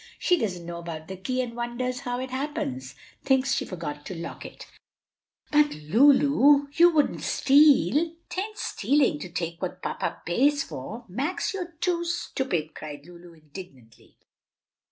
She 0.17 0.35
doesn't 0.39 0.65
know 0.65 0.79
about 0.79 1.07
the 1.09 1.15
key 1.15 1.43
and 1.43 1.55
wonders 1.55 1.99
how 1.99 2.19
it 2.19 2.31
happens; 2.31 2.95
thinks 3.23 3.53
she 3.53 3.65
forgot 3.65 4.03
to 4.07 4.15
lock 4.15 4.43
it." 4.47 4.65
"But, 5.51 5.71
Lulu, 5.75 6.69
you 6.73 6.89
wouldn't 6.89 7.21
steal!" 7.21 8.15
"'Taint 8.27 8.57
stealing 8.57 9.19
to 9.19 9.29
take 9.29 9.61
what 9.61 9.83
papa 9.83 10.23
pays 10.25 10.63
for! 10.63 11.05
Max, 11.07 11.53
you're 11.53 11.73
too 11.81 12.03
stupid!" 12.03 12.73
cried 12.73 13.05
Lulu 13.05 13.33
indignantly. 13.33 14.17